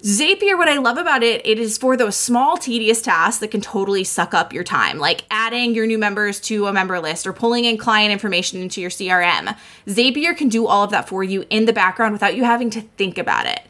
Zapier, 0.00 0.56
what 0.56 0.70
I 0.70 0.78
love 0.78 0.96
about 0.96 1.22
it, 1.22 1.46
it 1.46 1.58
is 1.58 1.76
for 1.76 1.98
those 1.98 2.16
small, 2.16 2.56
tedious 2.56 3.02
tasks 3.02 3.40
that 3.40 3.50
can 3.50 3.60
totally 3.60 4.04
suck 4.04 4.32
up 4.32 4.54
your 4.54 4.64
time, 4.64 4.98
like 4.98 5.26
adding 5.30 5.74
your 5.74 5.86
new 5.86 5.98
members 5.98 6.40
to 6.40 6.66
a 6.66 6.72
member 6.72 6.98
list 6.98 7.26
or 7.26 7.34
pulling 7.34 7.66
in 7.66 7.76
client 7.76 8.10
information 8.10 8.62
into 8.62 8.80
your 8.80 8.88
CRM. 8.88 9.54
Zapier 9.86 10.34
can 10.34 10.48
do 10.48 10.66
all 10.66 10.84
of 10.84 10.92
that 10.92 11.10
for 11.10 11.24
you 11.24 11.44
in 11.50 11.66
the 11.66 11.74
background 11.74 12.14
without 12.14 12.34
you 12.34 12.44
having 12.44 12.70
to 12.70 12.80
think 12.80 13.18
about 13.18 13.44
it. 13.44 13.60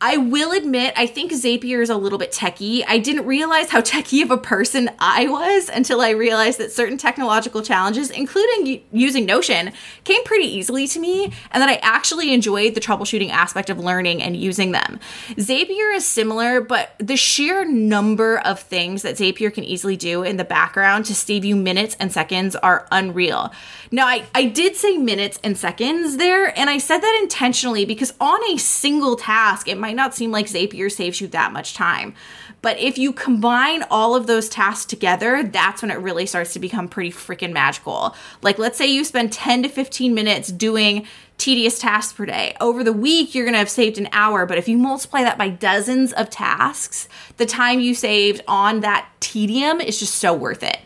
I 0.00 0.16
will 0.16 0.52
admit, 0.52 0.94
I 0.96 1.08
think 1.08 1.32
Zapier 1.32 1.82
is 1.82 1.90
a 1.90 1.96
little 1.96 2.18
bit 2.18 2.30
techy. 2.30 2.84
I 2.84 2.98
didn't 2.98 3.26
realize 3.26 3.70
how 3.70 3.80
techy 3.88 4.22
of 4.22 4.30
a 4.30 4.38
person 4.38 4.90
I 5.00 5.26
was 5.26 5.68
until 5.68 6.00
I 6.00 6.10
realized 6.10 6.58
that 6.58 6.70
certain 6.70 6.96
technological 6.96 7.62
challenges, 7.62 8.10
including 8.10 8.82
using 8.92 9.26
Notion, 9.26 9.72
came 10.04 10.22
pretty 10.24 10.46
easily 10.46 10.86
to 10.88 11.00
me, 11.00 11.32
and 11.50 11.60
that 11.60 11.68
I 11.68 11.76
actually 11.76 12.32
enjoyed 12.32 12.74
the 12.74 12.80
troubleshooting 12.80 13.30
aspect 13.30 13.70
of 13.70 13.78
learning 13.78 14.22
and 14.22 14.36
using 14.36 14.70
them. 14.70 15.00
Zapier 15.30 15.94
is 15.96 16.06
similar, 16.06 16.60
but 16.60 16.94
the 16.98 17.16
sheer 17.16 17.64
number 17.64 18.38
of 18.38 18.60
things 18.60 19.02
that 19.02 19.16
Zapier 19.16 19.52
can 19.52 19.64
easily 19.64 19.96
do 19.96 20.22
in 20.22 20.36
the 20.36 20.44
background 20.44 21.06
to 21.06 21.14
save 21.14 21.44
you 21.44 21.56
minutes 21.56 21.96
and 21.98 22.12
seconds 22.12 22.54
are 22.54 22.86
unreal. 22.92 23.52
Now, 23.90 24.06
I, 24.06 24.24
I 24.34 24.44
did 24.44 24.76
say 24.76 24.96
minutes 24.96 25.40
and 25.42 25.56
seconds 25.56 26.18
there, 26.18 26.56
and 26.56 26.70
I 26.70 26.78
said 26.78 26.98
that 26.98 27.18
intentionally 27.22 27.84
because 27.84 28.12
on 28.20 28.38
a 28.50 28.58
single 28.58 29.16
task, 29.16 29.66
it 29.66 29.78
might 29.78 29.87
might 29.88 29.96
not 29.96 30.14
seem 30.14 30.30
like 30.30 30.44
Zapier 30.44 30.92
saves 30.92 31.18
you 31.18 31.28
that 31.28 31.50
much 31.50 31.72
time. 31.72 32.12
But 32.60 32.78
if 32.78 32.98
you 32.98 33.10
combine 33.10 33.84
all 33.90 34.14
of 34.14 34.26
those 34.26 34.50
tasks 34.50 34.84
together, 34.84 35.42
that's 35.42 35.80
when 35.80 35.90
it 35.90 35.94
really 35.94 36.26
starts 36.26 36.52
to 36.52 36.58
become 36.58 36.88
pretty 36.88 37.10
freaking 37.10 37.54
magical. 37.54 38.14
Like, 38.42 38.58
let's 38.58 38.76
say 38.76 38.86
you 38.86 39.02
spend 39.02 39.32
10 39.32 39.62
to 39.62 39.70
15 39.70 40.12
minutes 40.12 40.52
doing 40.52 41.06
tedious 41.38 41.78
tasks 41.78 42.12
per 42.12 42.26
day. 42.26 42.54
Over 42.60 42.84
the 42.84 42.92
week, 42.92 43.34
you're 43.34 43.46
gonna 43.46 43.56
have 43.56 43.70
saved 43.70 43.96
an 43.96 44.10
hour, 44.12 44.44
but 44.44 44.58
if 44.58 44.68
you 44.68 44.76
multiply 44.76 45.22
that 45.22 45.38
by 45.38 45.48
dozens 45.48 46.12
of 46.12 46.28
tasks, 46.28 47.08
the 47.38 47.46
time 47.46 47.80
you 47.80 47.94
saved 47.94 48.42
on 48.46 48.80
that 48.80 49.08
tedium 49.20 49.80
is 49.80 49.98
just 49.98 50.16
so 50.16 50.34
worth 50.34 50.62
it. 50.62 50.80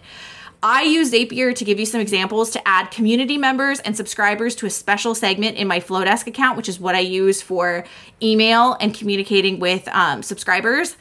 I 0.64 0.82
use 0.82 1.10
Zapier 1.12 1.52
to 1.56 1.64
give 1.64 1.80
you 1.80 1.86
some 1.86 2.00
examples 2.00 2.50
to 2.50 2.68
add 2.68 2.92
community 2.92 3.36
members 3.36 3.80
and 3.80 3.96
subscribers 3.96 4.54
to 4.56 4.66
a 4.66 4.70
special 4.70 5.12
segment 5.12 5.56
in 5.56 5.66
my 5.66 5.80
Flodesk 5.80 6.28
account, 6.28 6.56
which 6.56 6.68
is 6.68 6.78
what 6.78 6.94
I 6.94 7.00
use 7.00 7.42
for 7.42 7.84
email 8.22 8.74
and 8.74 8.94
communicating 8.94 9.58
with 9.58 9.88
um, 9.88 10.22
subscribers. 10.22 10.96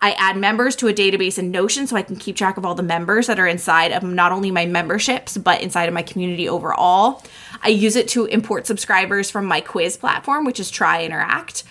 I 0.00 0.12
add 0.12 0.38
members 0.38 0.74
to 0.76 0.88
a 0.88 0.94
database 0.94 1.38
in 1.38 1.50
Notion 1.50 1.86
so 1.86 1.94
I 1.94 2.02
can 2.02 2.16
keep 2.16 2.36
track 2.36 2.56
of 2.56 2.64
all 2.64 2.74
the 2.74 2.82
members 2.82 3.26
that 3.26 3.38
are 3.38 3.46
inside 3.46 3.92
of 3.92 4.02
not 4.02 4.32
only 4.32 4.50
my 4.50 4.64
memberships, 4.64 5.36
but 5.36 5.60
inside 5.60 5.88
of 5.88 5.94
my 5.94 6.02
community 6.02 6.48
overall. 6.48 7.22
I 7.62 7.68
use 7.68 7.96
it 7.96 8.08
to 8.08 8.24
import 8.24 8.66
subscribers 8.66 9.30
from 9.30 9.44
my 9.44 9.60
quiz 9.60 9.98
platform, 9.98 10.46
which 10.46 10.58
is 10.58 10.70
Try 10.70 11.04
Interact. 11.04 11.64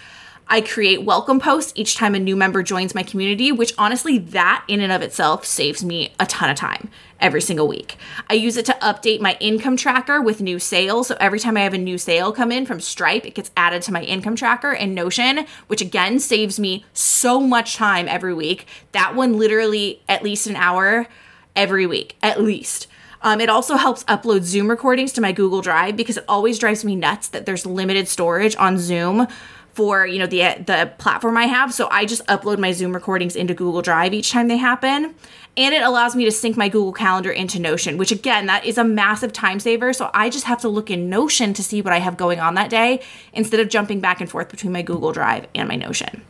I 0.48 0.60
create 0.60 1.06
welcome 1.06 1.40
posts 1.40 1.72
each 1.76 1.96
time 1.96 2.14
a 2.14 2.20
new 2.20 2.36
member 2.36 2.62
joins 2.62 2.94
my 2.94 3.04
community, 3.04 3.54
which 3.54 3.74
honestly, 3.78 4.18
that 4.18 4.66
in 4.68 4.82
and 4.82 4.92
of 4.92 5.02
itself 5.02 5.46
saves 5.46 5.84
me 5.84 6.14
a 6.20 6.26
ton 6.26 6.50
of 6.50 6.58
time 6.58 6.90
every 7.22 7.42
single 7.42 7.68
week. 7.68 7.98
I 8.30 8.34
use 8.34 8.58
it 8.58 8.66
to 8.66 8.78
update 8.82 9.22
my 9.22 9.38
income 9.40 9.78
tracker 9.78 10.22
with 10.22 10.42
new 10.42 10.60
sales. 10.60 11.08
So 11.08 11.18
every 11.20 11.40
time 11.40 11.56
I 11.56 11.62
have 11.62 11.74
a 11.74 11.78
new 11.78 11.98
sale 11.98 12.32
come 12.32 12.52
in 12.52 12.66
from 12.66 12.80
Stripe, 12.80 13.26
it 13.26 13.36
gets 13.36 13.52
added 13.56 13.82
to 13.84 13.94
my 13.94 14.04
income 14.04 14.36
tracker 14.36 14.74
and 14.74 14.96
Notion, 14.96 15.46
which 15.68 15.82
again 15.82 16.20
saves 16.20 16.60
me 16.60 16.86
so 16.94 17.40
much 17.40 17.76
time 17.76 18.08
every 18.08 18.34
week. 18.34 18.66
That 18.92 19.16
one 19.16 19.38
literally 19.38 20.02
at 20.10 20.24
least 20.24 20.48
an 20.48 20.56
hour 20.56 21.08
every 21.56 21.86
week, 21.86 22.16
at 22.22 22.42
least. 22.42 22.88
Um, 23.24 23.40
it 23.40 23.50
also 23.50 23.76
helps 23.76 24.04
upload 24.06 24.42
Zoom 24.42 24.68
recordings 24.68 25.14
to 25.14 25.22
my 25.22 25.32
Google 25.32 25.62
Drive 25.62 25.96
because 25.96 26.18
it 26.18 26.26
always 26.28 26.58
drives 26.58 26.84
me 26.84 26.96
nuts 26.96 27.28
that 27.30 27.46
there's 27.46 27.66
limited 27.66 28.08
storage 28.08 28.56
on 28.56 28.80
Zoom 28.80 29.28
for 29.74 30.06
you 30.06 30.20
know 30.20 30.28
the 30.28 30.42
the 30.66 30.92
platform 30.98 31.38
I 31.38 31.46
have. 31.46 31.74
So 31.74 31.88
I 31.92 32.06
just 32.06 32.26
upload 32.28 32.60
my 32.60 32.72
Zoom 32.72 32.94
recordings 32.94 33.36
into 33.36 33.54
Google 33.54 33.82
Drive 33.82 34.14
each 34.14 34.32
time 34.32 34.48
they 34.48 34.58
happen. 34.58 35.16
And 35.58 35.76
it 35.76 35.82
allows 35.82 36.16
me 36.16 36.24
to 36.24 36.32
sync 36.32 36.56
my 36.56 36.70
Google 36.70 36.94
Calendar 36.94 37.30
into 37.30 37.60
Notion, 37.60 37.98
which 37.98 38.12
again, 38.12 38.46
that 38.46 38.64
is 38.64 38.78
a 38.78 38.86
massive 38.86 39.34
time 39.34 39.60
saver. 39.60 39.92
So 39.92 40.10
I 40.14 40.30
just 40.30 40.46
have 40.46 40.62
to 40.62 40.70
look 40.70 40.90
in 40.90 41.10
Notion 41.10 41.54
to 41.54 41.64
see 41.64 41.82
what 41.82 41.92
I 41.92 42.00
have 42.00 42.16
going 42.16 42.40
on 42.40 42.56
that 42.56 42.70
day 42.70 43.02
instead 43.34 43.60
of 43.60 43.68
jumping 43.68 44.00
back 44.00 44.22
and 44.22 44.30
forth 44.30 44.50
between 44.50 44.72
my 44.72 44.82
Google 44.82 45.12
Drive 45.12 45.48
and 45.54 45.68
my 45.68 45.76
Notion. 45.76 46.22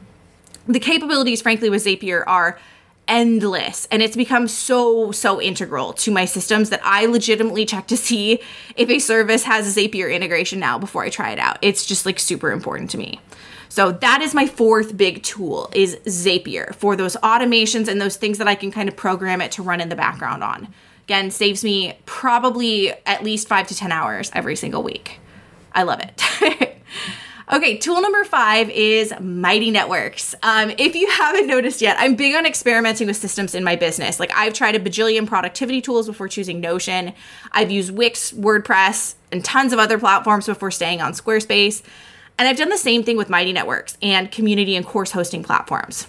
The 0.67 0.79
capabilities, 0.79 1.41
frankly, 1.41 1.69
with 1.69 1.86
Zapier 1.86 2.24
are 2.25 2.60
endless 3.12 3.89
and 3.91 4.01
it's 4.01 4.15
become 4.15 4.48
so 4.48 5.12
so 5.12 5.41
integral 5.41 5.91
to 5.91 6.10
my 6.10 6.24
systems 6.24 6.70
that 6.70 6.80
I 6.82 7.06
legitimately 7.08 7.65
check 7.65 7.88
to 7.88 7.98
see 7.98 8.39
if 8.77 8.89
a 8.89 9.00
service 9.00 9.44
has 9.44 9.77
a 9.77 9.80
Zapier 9.80 10.12
integration 10.15 10.60
now 10.60 10.80
before 10.80 11.03
I 11.03 11.10
try 11.10 11.32
it 11.32 11.38
out. 11.38 11.58
It's 11.62 11.86
just 11.86 12.06
like 12.06 12.20
super 12.20 12.51
important 12.51 12.89
to 12.91 12.98
me. 12.98 13.20
So 13.68 13.91
that 13.91 14.22
is 14.22 14.34
my 14.34 14.48
fourth 14.48 14.96
big 14.96 15.24
tool 15.24 15.70
is 15.74 15.98
Zapier 16.06 16.74
for 16.75 16.96
those 16.96 17.18
automations 17.18 17.89
and 17.89 18.00
those 18.00 18.15
things 18.15 18.38
that 18.38 18.48
I 18.48 18.56
can 18.56 18.72
kind 18.72 18.88
of 18.88 18.96
program 18.96 19.41
it 19.41 19.51
to 19.53 19.62
run 19.62 19.82
in 19.82 19.89
the 19.89 19.96
background 19.98 20.41
on. 20.41 20.74
Again, 21.03 21.32
saves 21.32 21.65
me 21.65 22.00
probably 22.06 22.91
at 23.06 23.24
least 23.24 23.50
5 23.50 23.68
to 23.68 23.75
10 23.75 23.91
hours 23.91 24.32
every 24.34 24.56
single 24.56 24.84
week. 24.84 25.20
I 25.74 25.84
love 25.84 26.00
it. 26.00 26.75
Okay, 27.53 27.75
tool 27.75 28.01
number 28.01 28.24
five 28.24 28.70
is 28.70 29.13
Mighty 29.20 29.72
Networks. 29.72 30.34
Um, 30.41 30.72
if 30.77 30.96
you 30.96 31.12
haven't 31.12 31.48
noticed 31.48 31.81
yet, 31.81 31.98
I'm 32.00 32.15
big 32.15 32.34
on 32.34 32.46
experimenting 32.46 33.08
with 33.08 33.17
systems 33.17 33.53
in 33.53 33.62
my 33.62 33.75
business. 33.75 34.22
Like 34.22 34.31
I've 34.34 34.53
tried 34.53 34.75
a 34.75 34.79
bajillion 34.79 35.27
productivity 35.27 35.81
tools 35.81 36.08
before 36.08 36.29
choosing 36.29 36.62
Notion. 36.62 37.12
I've 37.51 37.70
used 37.70 37.91
Wix, 37.91 38.31
WordPress, 38.31 39.15
and 39.34 39.43
tons 39.43 39.74
of 39.74 39.79
other 39.79 40.00
platforms 40.00 40.46
before 40.46 40.72
staying 40.72 41.01
on 41.01 41.12
Squarespace. 41.12 41.84
And 42.39 42.48
I've 42.48 42.55
done 42.55 42.70
the 42.70 42.77
same 42.77 43.03
thing 43.03 43.17
with 43.17 43.29
Mighty 43.29 43.51
Networks 43.51 43.98
and 44.01 44.31
community 44.31 44.77
and 44.77 44.86
course 44.86 45.12
hosting 45.12 45.43
platforms. 45.43 46.08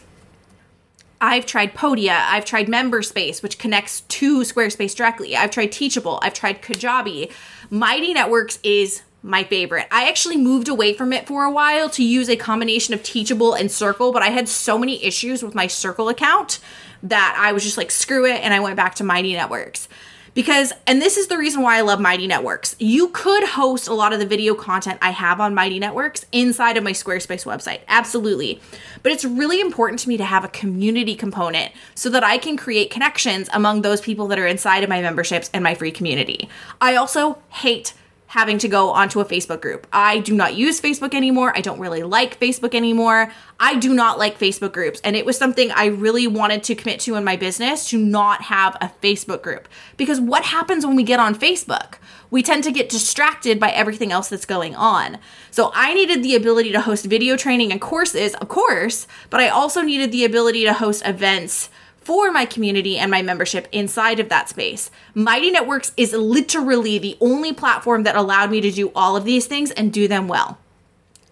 I've 1.21 1.45
tried 1.45 1.75
Podia, 1.75 2.21
I've 2.21 2.45
tried 2.45 2.69
MemberSpace, 2.69 3.43
which 3.43 3.59
connects 3.59 4.03
to 4.03 4.43
Squarespace 4.43 4.95
directly. 4.95 5.35
I've 5.35 5.51
tried 5.51 5.73
Teachable, 5.73 6.21
I've 6.23 6.35
tried 6.35 6.63
Kajabi. 6.63 7.33
Mighty 7.69 8.15
Networks 8.15 8.61
is 8.63 9.03
my 9.23 9.45
favorite. 9.45 9.87
I 9.91 10.09
actually 10.09 10.37
moved 10.37 10.69
away 10.69 10.95
from 10.95 11.13
it 11.13 11.27
for 11.27 11.45
a 11.45 11.51
while 11.51 11.89
to 11.91 12.05
use 12.05 12.29
a 12.29 12.37
combination 12.37 12.93
of 12.93 13.03
Teachable 13.03 13.55
and 13.55 13.71
Circle, 13.71 14.13
but 14.13 14.23
I 14.23 14.31
had 14.31 14.49
so 14.49 14.77
many 14.77 15.03
issues 15.05 15.43
with 15.43 15.55
my 15.55 15.67
Circle 15.67 16.09
account 16.09 16.59
that 17.05 17.37
I 17.39 17.53
was 17.53 17.63
just 17.63 17.77
like, 17.77 17.91
screw 17.91 18.27
it, 18.27 18.41
and 18.43 18.53
I 18.53 18.61
went 18.61 18.77
back 18.77 18.97
to 18.97 19.05
Mighty 19.05 19.33
Networks. 19.33 19.89
Because, 20.35 20.73
and 20.87 21.03
this 21.03 21.19
is 21.19 21.27
the 21.27 21.37
reason 21.37 21.61
why 21.61 21.77
I 21.77 21.83
love 21.83 22.01
Mighty 22.01 22.27
Networks. 22.27 22.75
You 22.79 23.09
could 23.09 23.45
host 23.45 23.87
a 23.87 23.93
lot 23.93 24.15
of 24.15 24.19
the 24.19 24.25
video 24.25 24.55
content 24.55 24.99
I 25.03 25.11
have 25.11 25.41
on 25.41 25.55
Mighty 25.55 25.79
Networks 25.79 26.25
inside 26.33 26.79
of 26.79 26.85
my 26.85 26.93
Squarespace 26.93 27.45
website. 27.45 27.81
Absolutely. 27.87 28.59
But 29.03 29.13
it's 29.13 29.27
really 29.27 29.61
important 29.61 29.99
to 30.01 30.09
me 30.09 30.17
to 30.17 30.25
have 30.25 30.43
a 30.43 30.49
community 30.49 31.15
component 31.15 31.73
so 31.95 32.09
that 32.09 32.25
I 32.25 32.39
can 32.39 32.57
create 32.57 32.91
connections 32.91 33.51
among 33.53 33.83
those 33.83 34.01
people 34.01 34.27
that 34.29 34.39
are 34.39 34.47
inside 34.47 34.83
of 34.83 34.89
my 34.89 35.03
memberships 35.03 35.51
and 35.53 35.63
my 35.63 35.75
free 35.75 35.93
community. 35.93 36.49
I 36.81 36.97
also 36.97 37.43
hate 37.51 37.93
having 38.33 38.57
to 38.57 38.67
go 38.67 38.89
onto 38.89 39.21
a 39.21 39.27
Facebook 39.27 39.61
group. 39.61 39.87
I 39.93 40.21
do 40.21 40.35
not 40.35 40.55
use 40.55 40.81
Facebook 40.81 41.13
anymore. 41.13 41.53
I 41.55 41.61
don't 41.61 41.79
really 41.79 42.03
like 42.03 42.41
Facebook 42.41 42.75
anymore. 42.75 43.31
I 43.61 43.79
do 43.79 43.93
not 43.93 44.19
like 44.19 44.39
Facebook 44.39 44.73
groups. 44.73 45.03
And 45.05 45.17
it 45.17 45.27
was 45.27 45.37
something 45.37 45.71
I 45.71 45.85
really 45.85 46.27
wanted 46.27 46.63
to 46.65 46.75
commit 46.75 46.99
to 47.01 47.17
in 47.17 47.25
my 47.25 47.37
business 47.37 47.91
to 47.91 47.99
not 47.99 48.41
have 48.45 48.75
a 48.81 48.91
Facebook 49.03 49.43
group. 49.43 49.69
Because 49.99 50.19
what 50.19 50.45
happens 50.45 50.87
when 50.87 50.97
we 50.97 51.03
get 51.03 51.21
on 51.21 51.35
Facebook? 51.35 51.97
We 52.31 52.43
tend 52.43 52.65
to 52.65 52.73
get 52.73 52.89
distracted 52.89 53.61
by 53.61 53.69
everything 53.69 54.13
else 54.13 54.31
that's 54.31 54.47
going 54.47 54.75
on. 54.77 55.19
So 55.51 55.71
I 55.75 55.93
needed 55.93 56.23
the 56.23 56.35
ability 56.35 56.73
to 56.73 56.81
host 56.81 57.05
video 57.05 57.37
training 57.37 57.71
and 57.71 57.83
courses, 57.83 58.33
of 58.37 58.49
course, 58.49 59.07
but 59.29 59.41
I 59.41 59.51
also 59.51 59.83
needed 59.83 60.11
the 60.11 60.25
ability 60.25 60.65
to 60.65 60.73
host 60.73 61.03
events 61.05 61.69
for 62.05 62.31
my 62.31 62.45
community 62.45 62.99
and 62.99 63.11
my 63.11 63.23
membership 63.23 63.69
inside 63.73 64.21
of 64.21 64.29
that 64.29 64.49
space. 64.49 64.91
Mighty 65.15 65.51
Networks 65.51 65.93
is 65.97 66.13
literally 66.13 66.99
the 66.99 67.17
only 67.21 67.53
platform 67.53 68.03
that 68.03 68.17
allowed 68.17 68.51
me 68.51 68.61
to 68.61 68.71
do 68.71 68.93
all 68.95 69.17
of 69.17 69.25
these 69.25 69.47
things 69.47 69.71
and 69.71 69.93
do 69.93 70.09
them 70.09 70.29
well. 70.29 70.59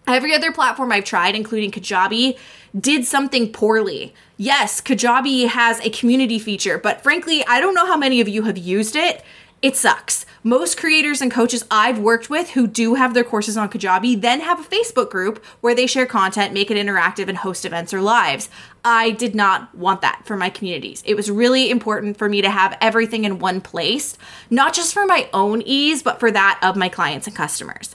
Every 0.06 0.34
other 0.34 0.50
platform 0.50 0.90
I've 0.90 1.04
tried, 1.04 1.36
including 1.36 1.70
Kajabi, 1.70 2.36
did 2.78 3.04
something 3.04 3.52
poorly. 3.52 4.14
Yes, 4.36 4.80
Kajabi 4.80 5.48
has 5.48 5.80
a 5.80 5.90
community 5.90 6.38
feature, 6.38 6.78
but 6.78 7.02
frankly, 7.02 7.44
I 7.46 7.60
don't 7.60 7.74
know 7.74 7.86
how 7.86 7.96
many 7.96 8.20
of 8.20 8.28
you 8.28 8.42
have 8.42 8.58
used 8.58 8.96
it 8.96 9.22
it 9.62 9.76
sucks. 9.76 10.24
Most 10.42 10.78
creators 10.78 11.20
and 11.20 11.30
coaches 11.30 11.66
I've 11.70 11.98
worked 11.98 12.30
with 12.30 12.50
who 12.50 12.66
do 12.66 12.94
have 12.94 13.12
their 13.12 13.24
courses 13.24 13.58
on 13.58 13.68
Kajabi 13.68 14.18
then 14.18 14.40
have 14.40 14.58
a 14.58 14.68
Facebook 14.68 15.10
group 15.10 15.44
where 15.60 15.74
they 15.74 15.86
share 15.86 16.06
content, 16.06 16.54
make 16.54 16.70
it 16.70 16.78
interactive, 16.78 17.28
and 17.28 17.36
host 17.36 17.66
events 17.66 17.92
or 17.92 18.00
lives. 18.00 18.48
I 18.86 19.10
did 19.10 19.34
not 19.34 19.74
want 19.74 20.00
that 20.00 20.22
for 20.24 20.34
my 20.34 20.48
communities. 20.48 21.02
It 21.04 21.14
was 21.14 21.30
really 21.30 21.70
important 21.70 22.16
for 22.16 22.26
me 22.26 22.40
to 22.40 22.48
have 22.48 22.78
everything 22.80 23.24
in 23.24 23.38
one 23.38 23.60
place, 23.60 24.16
not 24.48 24.72
just 24.72 24.94
for 24.94 25.04
my 25.04 25.28
own 25.34 25.60
ease, 25.60 26.02
but 26.02 26.20
for 26.20 26.30
that 26.30 26.58
of 26.62 26.74
my 26.74 26.88
clients 26.88 27.26
and 27.26 27.36
customers. 27.36 27.94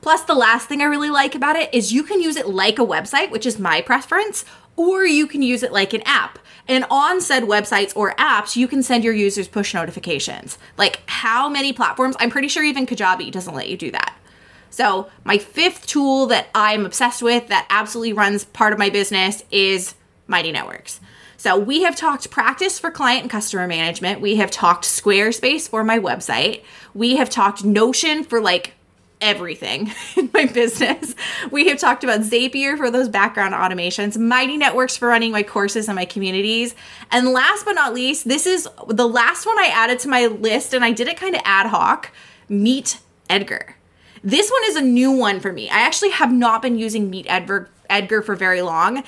Plus, 0.00 0.24
the 0.24 0.34
last 0.34 0.68
thing 0.68 0.82
I 0.82 0.84
really 0.84 1.10
like 1.10 1.34
about 1.34 1.56
it 1.56 1.72
is 1.72 1.92
you 1.92 2.02
can 2.02 2.20
use 2.20 2.36
it 2.36 2.48
like 2.48 2.78
a 2.78 2.84
website, 2.84 3.30
which 3.30 3.46
is 3.46 3.58
my 3.58 3.80
preference, 3.80 4.44
or 4.76 5.04
you 5.04 5.26
can 5.26 5.42
use 5.42 5.62
it 5.62 5.72
like 5.72 5.92
an 5.92 6.02
app. 6.04 6.38
And 6.66 6.84
on 6.90 7.20
said 7.20 7.44
websites 7.44 7.94
or 7.94 8.14
apps, 8.14 8.56
you 8.56 8.66
can 8.66 8.82
send 8.82 9.04
your 9.04 9.12
users 9.12 9.48
push 9.48 9.74
notifications. 9.74 10.58
Like 10.78 11.02
how 11.06 11.48
many 11.48 11.72
platforms? 11.72 12.16
I'm 12.18 12.30
pretty 12.30 12.48
sure 12.48 12.64
even 12.64 12.86
Kajabi 12.86 13.30
doesn't 13.30 13.54
let 13.54 13.68
you 13.68 13.76
do 13.76 13.90
that. 13.90 14.16
So, 14.74 15.08
my 15.22 15.38
fifth 15.38 15.86
tool 15.86 16.26
that 16.26 16.48
I'm 16.52 16.84
obsessed 16.84 17.22
with 17.22 17.46
that 17.46 17.64
absolutely 17.70 18.12
runs 18.12 18.44
part 18.44 18.72
of 18.72 18.78
my 18.80 18.90
business 18.90 19.44
is 19.52 19.94
Mighty 20.26 20.50
Networks. 20.50 20.98
So, 21.36 21.56
we 21.56 21.84
have 21.84 21.94
talked 21.94 22.28
practice 22.28 22.76
for 22.80 22.90
client 22.90 23.22
and 23.22 23.30
customer 23.30 23.68
management. 23.68 24.20
We 24.20 24.34
have 24.34 24.50
talked 24.50 24.84
Squarespace 24.84 25.68
for 25.68 25.84
my 25.84 26.00
website. 26.00 26.64
We 26.92 27.14
have 27.18 27.30
talked 27.30 27.64
Notion 27.64 28.24
for 28.24 28.40
like 28.40 28.72
everything 29.24 29.90
in 30.16 30.30
my 30.32 30.44
business. 30.44 31.14
We 31.50 31.68
have 31.68 31.78
talked 31.78 32.04
about 32.04 32.20
Zapier 32.20 32.76
for 32.76 32.90
those 32.90 33.08
background 33.08 33.54
automations, 33.54 34.18
Mighty 34.18 34.56
Networks 34.56 34.96
for 34.96 35.08
running 35.08 35.32
my 35.32 35.42
courses 35.42 35.88
and 35.88 35.96
my 35.96 36.04
communities. 36.04 36.74
And 37.10 37.30
last 37.30 37.64
but 37.64 37.72
not 37.72 37.94
least, 37.94 38.28
this 38.28 38.46
is 38.46 38.68
the 38.86 39.08
last 39.08 39.46
one 39.46 39.58
I 39.58 39.70
added 39.72 39.98
to 40.00 40.08
my 40.08 40.26
list, 40.26 40.74
and 40.74 40.84
I 40.84 40.92
did 40.92 41.08
it 41.08 41.16
kind 41.16 41.34
of 41.34 41.40
ad 41.44 41.66
hoc 41.66 42.12
Meet 42.48 43.00
Edgar. 43.30 43.76
This 44.22 44.50
one 44.50 44.62
is 44.66 44.76
a 44.76 44.82
new 44.82 45.10
one 45.10 45.40
for 45.40 45.52
me. 45.52 45.68
I 45.70 45.80
actually 45.80 46.10
have 46.10 46.32
not 46.32 46.60
been 46.60 46.78
using 46.78 47.08
Meet 47.08 47.26
Edgar, 47.28 47.70
Edgar 47.88 48.22
for 48.22 48.36
very 48.36 48.60
long. 48.62 49.02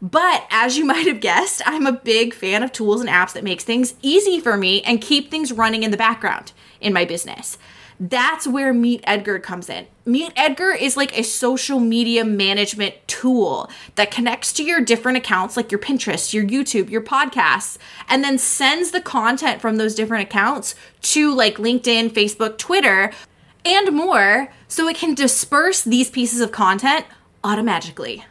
But 0.00 0.46
as 0.50 0.78
you 0.78 0.84
might 0.86 1.06
have 1.06 1.20
guessed, 1.20 1.60
I'm 1.66 1.86
a 1.86 1.92
big 1.92 2.32
fan 2.32 2.62
of 2.62 2.72
tools 2.72 3.02
and 3.02 3.10
apps 3.10 3.34
that 3.34 3.44
makes 3.44 3.64
things 3.64 3.94
easy 4.00 4.40
for 4.40 4.56
me 4.56 4.82
and 4.82 5.02
keep 5.02 5.30
things 5.30 5.52
running 5.52 5.82
in 5.82 5.90
the 5.90 5.96
background 5.96 6.52
in 6.80 6.94
my 6.94 7.04
business. 7.04 7.58
That's 8.00 8.46
where 8.46 8.72
Meet 8.72 9.02
Edgar 9.04 9.40
comes 9.40 9.68
in. 9.68 9.86
Meet 10.04 10.32
Edgar 10.36 10.70
is 10.70 10.96
like 10.96 11.18
a 11.18 11.24
social 11.24 11.80
media 11.80 12.24
management 12.24 12.94
tool 13.08 13.68
that 13.96 14.12
connects 14.12 14.52
to 14.54 14.62
your 14.62 14.80
different 14.80 15.18
accounts, 15.18 15.56
like 15.56 15.72
your 15.72 15.80
Pinterest, 15.80 16.32
your 16.32 16.44
YouTube, 16.44 16.90
your 16.90 17.02
podcasts, 17.02 17.76
and 18.08 18.22
then 18.22 18.38
sends 18.38 18.92
the 18.92 19.00
content 19.00 19.60
from 19.60 19.76
those 19.76 19.96
different 19.96 20.22
accounts 20.22 20.76
to 21.02 21.34
like 21.34 21.56
LinkedIn, 21.56 22.10
Facebook, 22.10 22.56
Twitter, 22.56 23.12
and 23.64 23.92
more 23.92 24.52
so 24.68 24.88
it 24.88 24.96
can 24.96 25.14
disperse 25.14 25.82
these 25.82 26.08
pieces 26.08 26.40
of 26.40 26.52
content 26.52 27.04
automatically. 27.42 28.24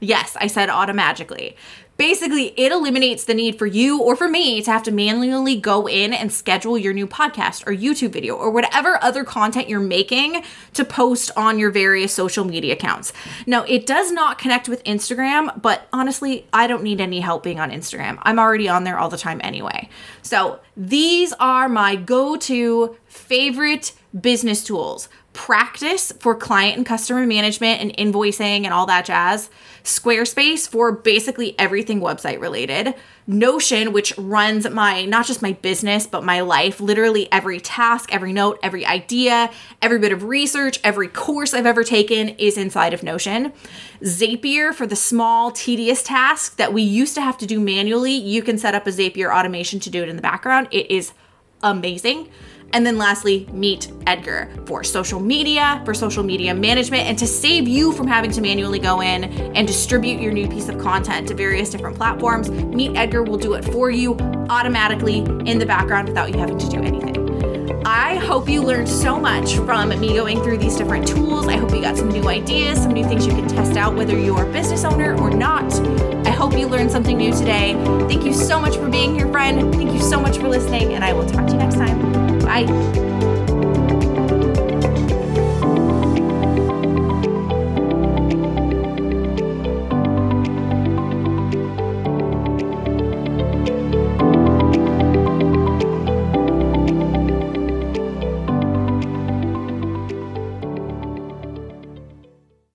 Yes, 0.00 0.34
I 0.40 0.46
said 0.46 0.70
automatically. 0.70 1.56
Basically, 2.00 2.54
it 2.58 2.72
eliminates 2.72 3.24
the 3.24 3.34
need 3.34 3.58
for 3.58 3.66
you 3.66 4.00
or 4.00 4.16
for 4.16 4.26
me 4.26 4.62
to 4.62 4.70
have 4.70 4.82
to 4.84 4.90
manually 4.90 5.54
go 5.54 5.86
in 5.86 6.14
and 6.14 6.32
schedule 6.32 6.78
your 6.78 6.94
new 6.94 7.06
podcast 7.06 7.66
or 7.66 7.76
YouTube 7.76 8.08
video 8.08 8.36
or 8.36 8.50
whatever 8.50 8.98
other 9.04 9.22
content 9.22 9.68
you're 9.68 9.80
making 9.80 10.42
to 10.72 10.82
post 10.82 11.30
on 11.36 11.58
your 11.58 11.70
various 11.70 12.10
social 12.10 12.46
media 12.46 12.72
accounts. 12.72 13.12
Now, 13.46 13.64
it 13.64 13.84
does 13.84 14.12
not 14.12 14.38
connect 14.38 14.66
with 14.66 14.82
Instagram, 14.84 15.60
but 15.60 15.88
honestly, 15.92 16.46
I 16.54 16.66
don't 16.66 16.82
need 16.82 17.02
any 17.02 17.20
help 17.20 17.42
being 17.42 17.60
on 17.60 17.70
Instagram. 17.70 18.16
I'm 18.22 18.38
already 18.38 18.66
on 18.66 18.84
there 18.84 18.98
all 18.98 19.10
the 19.10 19.18
time 19.18 19.38
anyway. 19.44 19.90
So, 20.22 20.60
these 20.78 21.34
are 21.34 21.68
my 21.68 21.96
go 21.96 22.36
to 22.36 22.96
favorite 23.08 23.92
business 24.18 24.64
tools 24.64 25.10
practice 25.40 26.12
for 26.20 26.34
client 26.34 26.76
and 26.76 26.84
customer 26.84 27.26
management 27.26 27.80
and 27.80 27.96
invoicing 27.96 28.64
and 28.64 28.74
all 28.74 28.84
that 28.84 29.06
jazz. 29.06 29.48
Squarespace 29.84 30.68
for 30.68 30.92
basically 30.92 31.58
everything 31.58 31.98
website 31.98 32.42
related. 32.42 32.94
Notion, 33.26 33.94
which 33.94 34.12
runs 34.18 34.68
my 34.68 35.06
not 35.06 35.24
just 35.24 35.40
my 35.40 35.52
business, 35.52 36.06
but 36.06 36.22
my 36.24 36.42
life, 36.42 36.78
literally 36.78 37.26
every 37.32 37.58
task, 37.58 38.12
every 38.12 38.34
note, 38.34 38.58
every 38.62 38.84
idea, 38.84 39.50
every 39.80 39.98
bit 39.98 40.12
of 40.12 40.24
research, 40.24 40.78
every 40.84 41.08
course 41.08 41.54
I've 41.54 41.64
ever 41.64 41.84
taken 41.84 42.28
is 42.30 42.58
inside 42.58 42.92
of 42.92 43.02
Notion. 43.02 43.54
Zapier 44.02 44.74
for 44.74 44.86
the 44.86 44.94
small, 44.94 45.52
tedious 45.52 46.02
task 46.02 46.56
that 46.58 46.74
we 46.74 46.82
used 46.82 47.14
to 47.14 47.22
have 47.22 47.38
to 47.38 47.46
do 47.46 47.58
manually. 47.60 48.12
You 48.12 48.42
can 48.42 48.58
set 48.58 48.74
up 48.74 48.86
a 48.86 48.90
Zapier 48.90 49.34
automation 49.34 49.80
to 49.80 49.88
do 49.88 50.02
it 50.02 50.10
in 50.10 50.16
the 50.16 50.22
background. 50.22 50.68
It 50.70 50.90
is 50.90 51.14
amazing. 51.62 52.28
And 52.72 52.86
then 52.86 52.98
lastly, 52.98 53.48
meet 53.52 53.90
Edgar 54.06 54.48
for 54.64 54.84
social 54.84 55.20
media, 55.20 55.82
for 55.84 55.92
social 55.92 56.22
media 56.22 56.54
management, 56.54 57.02
and 57.02 57.18
to 57.18 57.26
save 57.26 57.66
you 57.66 57.92
from 57.92 58.06
having 58.06 58.30
to 58.32 58.40
manually 58.40 58.78
go 58.78 59.00
in 59.00 59.24
and 59.24 59.66
distribute 59.66 60.20
your 60.20 60.32
new 60.32 60.48
piece 60.48 60.68
of 60.68 60.78
content 60.78 61.28
to 61.28 61.34
various 61.34 61.70
different 61.70 61.96
platforms. 61.96 62.50
Meet 62.50 62.96
Edgar 62.96 63.22
will 63.22 63.38
do 63.38 63.54
it 63.54 63.64
for 63.66 63.90
you 63.90 64.14
automatically 64.48 65.18
in 65.18 65.58
the 65.58 65.66
background 65.66 66.08
without 66.08 66.32
you 66.32 66.38
having 66.38 66.58
to 66.58 66.68
do 66.68 66.78
anything. 66.78 67.10
I 67.84 68.16
hope 68.16 68.48
you 68.48 68.62
learned 68.62 68.88
so 68.88 69.18
much 69.18 69.54
from 69.56 69.88
me 69.88 70.14
going 70.14 70.42
through 70.42 70.58
these 70.58 70.76
different 70.76 71.08
tools. 71.08 71.48
I 71.48 71.56
hope 71.56 71.72
you 71.72 71.80
got 71.80 71.96
some 71.96 72.08
new 72.08 72.28
ideas, 72.28 72.82
some 72.82 72.92
new 72.92 73.04
things 73.04 73.26
you 73.26 73.32
can 73.32 73.48
test 73.48 73.76
out, 73.76 73.96
whether 73.96 74.18
you're 74.18 74.48
a 74.48 74.52
business 74.52 74.84
owner 74.84 75.18
or 75.18 75.30
not. 75.30 75.72
I 76.26 76.30
hope 76.30 76.52
you 76.56 76.66
learned 76.66 76.92
something 76.92 77.16
new 77.16 77.32
today. 77.32 77.72
Thank 78.06 78.24
you 78.24 78.34
so 78.34 78.60
much 78.60 78.76
for 78.76 78.88
being 78.88 79.14
here, 79.14 79.30
friend. 79.32 79.74
Thank 79.74 79.92
you 79.92 80.00
so 80.00 80.20
much 80.20 80.36
for 80.36 80.48
listening, 80.48 80.92
and 80.92 81.02
I 81.02 81.12
will 81.12 81.26
talk 81.26 81.46
to 81.46 81.52
you 81.52 81.58
next 81.58 81.76
time. 81.76 82.19
Bye. 82.50 83.39